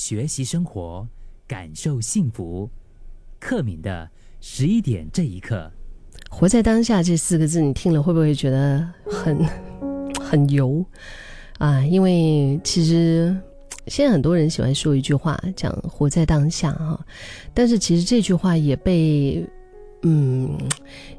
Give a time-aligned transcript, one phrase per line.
[0.00, 1.06] 学习生活，
[1.46, 2.70] 感受幸福。
[3.38, 4.08] 克敏的
[4.40, 5.70] 十一点这一刻，
[6.30, 9.44] 活在当下这四个字，你听了会不会觉得很
[10.18, 10.82] 很油
[11.58, 11.84] 啊？
[11.84, 13.36] 因为其实
[13.88, 16.98] 现在很多人喜欢说一句话，讲活在当下哈，
[17.52, 19.46] 但是其实这句话也被
[20.00, 20.58] 嗯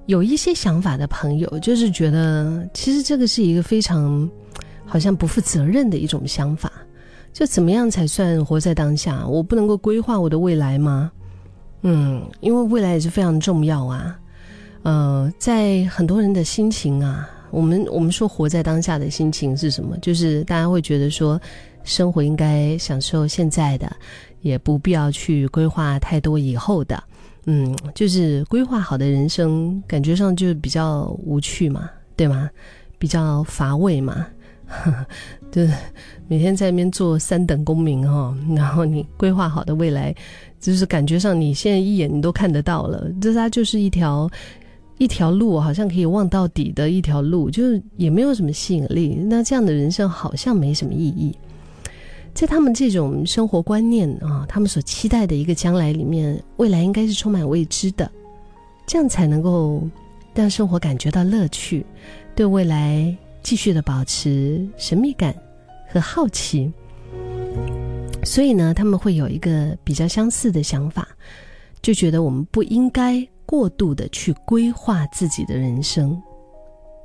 [0.08, 4.28] 有一些想法的朋友，就是觉得其实这个是一个非常
[4.88, 6.72] 好像不负责任的一种想法。
[7.34, 9.26] 就怎么样才算活在当下？
[9.26, 11.12] 我不能够规划我的未来吗？
[11.84, 14.20] 嗯，因为未来也是非常重要啊。
[14.84, 19.98] 呃，在很多人的心情啊，我们我们说活在当下的心情是什么？
[20.00, 21.40] 就是大家会觉得说，
[21.84, 23.92] 生活应该享受现在的，
[24.42, 27.02] 也不必要去规划太多以后的。
[27.46, 32.50] 嗯，就是规划好的人生，感觉上就比较无趣嘛，对吗？
[33.00, 34.28] 比较乏味嘛。
[35.52, 35.70] 对，
[36.28, 40.16] 每天在那边做三等公民哈，然后你规划好的未来，
[40.60, 44.30] 就是感觉上你现在一眼你都看得到了，这它就是一条
[44.98, 49.16] 一条路，好像可以望到底的一条路，就是也没有什么吸引力。
[49.16, 51.36] 那这样的人生好像没什么意义。
[52.34, 58.10] 在他们这种生活观念啊，他们所期待的一个将来里面，未来应该是充满未知的，
[58.88, 59.86] 这样才能够
[60.34, 61.86] 让生活感觉到乐趣，
[62.34, 63.14] 对未来。
[63.44, 65.36] 继续的保持神秘感
[65.92, 66.72] 和好奇，
[68.24, 71.08] 所以呢，他们会有一个比较相似的想法，
[71.82, 76.22] 就觉得我们不应该过度的去规划自己的人生，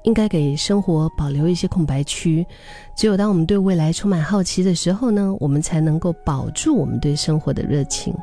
[0.04, 2.46] 应该给生活保留一些空白区。
[2.96, 8.14] 只有当我们对未来充满好奇的时候呢，我们才能够保住我们对生活的热情。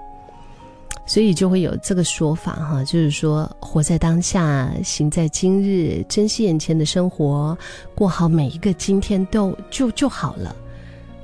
[1.06, 7.58] 所以就会有这个说法哈，就是说活在当下，行在今日，珍惜眼前的生活，
[7.94, 10.56] 过好每一个今天都就就好了，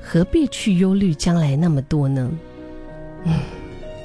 [0.02, 2.30] 何必去忧虑将来那么多呢？
[3.24, 3.40] 嗯，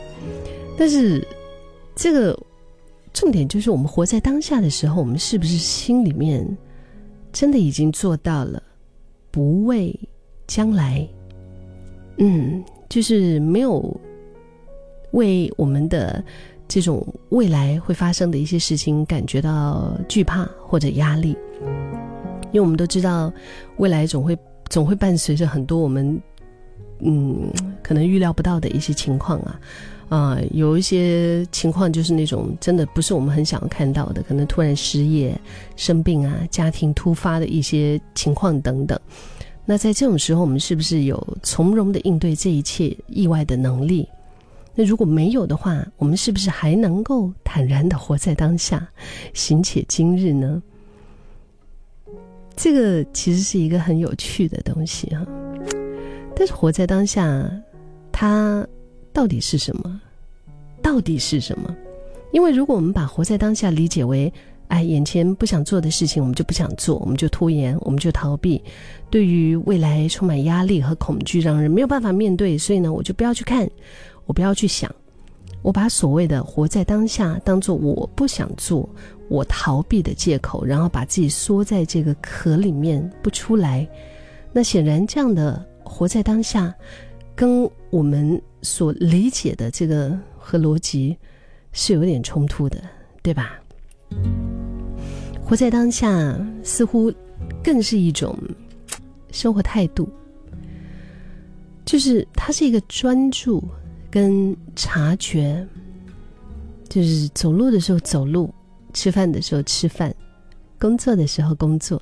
[0.78, 1.26] 但是
[1.96, 2.38] 这个
[3.12, 6.46] 重点就是我们活在当下的时候，我们是不是心里面
[7.32, 8.62] 真的已经做到了
[9.32, 9.92] 不畏
[10.46, 11.04] 将来？
[12.18, 14.00] 嗯，就是没有。
[15.14, 16.22] 为我们的
[16.68, 21.36] 这种未来会发生的一些事情感觉到惧怕或者压力，
[22.52, 23.32] 因为我们都知道
[23.78, 24.38] 未来总会
[24.68, 26.20] 总会伴随着很多我们
[27.00, 27.50] 嗯
[27.82, 29.60] 可能预料不到的一些情况啊
[30.08, 35.38] 啊，有一些情况就是那种真的不是我们很想要看到的，可能突然失业、
[35.76, 38.98] 生病啊、家庭突发的一些情况等等。
[39.64, 44.08] 那在这种时候，我们是不是有从容的应对这一切意外的能力？
[44.74, 48.86] 那如果没有的话，我们是不是还能够坦然的活在当下，
[49.32, 50.62] 行且今日呢？
[52.56, 55.26] 这个其实是一个很有趣的东西哈。
[56.36, 57.48] 但是活在当下，
[58.10, 58.66] 它
[59.12, 60.00] 到底是什么？
[60.82, 61.74] 到底是什么？
[62.32, 64.32] 因为如果我们把活在当下理解为，
[64.68, 68.60] 哎，眼前不想做的事情，我们就不想做，我们就拖延，我们就逃避，
[69.08, 73.68] 对于未来充满压力和恐惧，让人没有办法面对，所以呢，我就不要去看。
[74.26, 74.92] 我不要去想，
[75.62, 78.88] 我把所谓的活在当下当做我不想做、
[79.28, 83.88] 我逃避的借口，然后把自己缩在这个壳里面不出来。
[84.52, 86.74] 那显然这样的活在当下，
[87.34, 91.16] 跟我们所理解的这个和逻辑
[91.72, 92.80] 是有点冲突的，
[93.22, 93.58] 对吧？
[95.44, 97.12] 活在当下似乎
[97.62, 98.38] 更是一种
[99.30, 100.08] 生活态度，
[101.84, 103.62] 就是它是一个专注。
[104.14, 105.66] 跟察觉，
[106.88, 108.48] 就是走路的时候走路，
[108.92, 110.14] 吃饭的时候吃饭，
[110.78, 112.00] 工作的时候工作。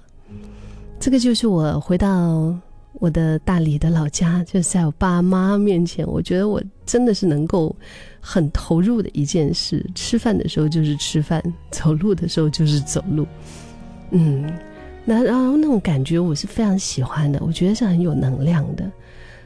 [1.00, 2.54] 这个就是我回到
[3.00, 7.74] 我的大理的老家，就是在我爸妈面前，我觉得我真的是能够
[8.20, 9.82] 很投入的一件事。
[9.94, 13.26] 吃饭的时候就是吃饭，走路的时候就是走路。
[14.10, 14.52] 嗯，
[15.06, 18.84] 那然后那种感觉我是非常喜欢的，我觉得是很有能量的。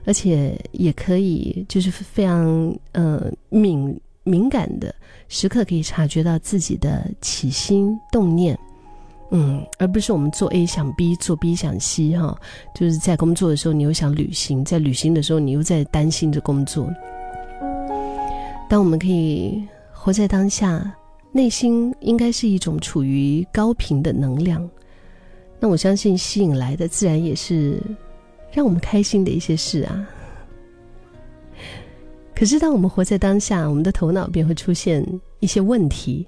[0.06, 4.94] 而且也可以，就是非常呃敏敏感的
[5.28, 8.56] 时刻，可以察觉到自己的起心动念，
[9.32, 12.38] 嗯，而不是我们做 A 想 B，做 B 想 C 哈。
[12.72, 16.88] 就是在工作的时候，你又想旅行；在旅行的时候，你又在担心着工作。
[18.68, 19.62] 当我们可以
[19.92, 20.94] 活在当下，
[21.32, 24.68] 内心应该是一种处于高频的能量，
[25.58, 27.82] 那我相信吸引来的自然也是。
[28.52, 30.08] 让我们开心的一些事啊，
[32.34, 35.04] 可是当我们活在当下，我们的头脑便会出现
[35.40, 36.26] 一些问题、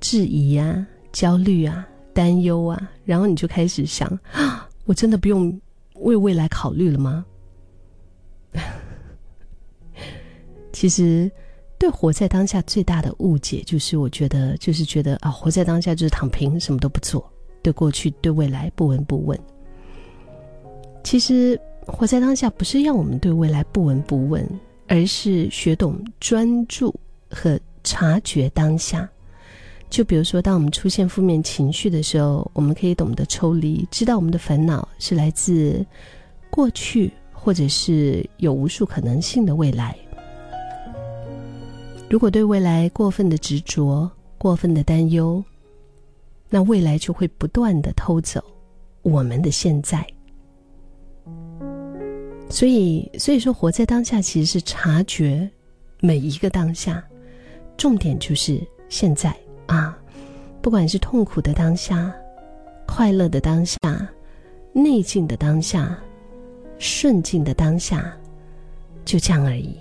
[0.00, 5.60] 质疑啊、焦虑啊、担忧啊，然后你就开始想：啊，我真的不用
[6.00, 7.24] 为未来考虑了吗？
[10.72, 11.30] 其实
[11.78, 17.30] 对活在当下最大的误解，就是我觉得就是觉得啊，活在当下就是躺平，什么都不做，
[17.62, 19.38] 对过去对未来不闻不问。
[21.02, 24.46] 其实活在当下不是让我们对未来不闻不问，
[24.88, 26.94] 而是学懂专注
[27.28, 29.08] 和察觉当下。
[29.90, 35.84] 就比如说，当我们出现负面情绪的时候，我们可以懂得抽离，知道我们的烦恼是来自
[36.48, 39.94] 过去，或者是有无数可能性的未来。
[42.08, 45.44] 如果对未来过分的执着、过分的担忧，
[46.48, 48.42] 那未来就会不断的偷走
[49.02, 50.06] 我们的现在。
[52.52, 55.48] 所以，所以说，活在当下其实是察觉
[56.00, 57.02] 每一个当下，
[57.78, 58.60] 重点就是
[58.90, 59.34] 现在。
[59.66, 59.98] 啊，
[60.60, 62.12] 不管是痛苦的当下、
[62.86, 63.78] 快乐的当下、
[64.74, 65.98] 内静的当下、
[66.78, 68.12] 顺境的当下，
[69.02, 69.74] 就这样而已。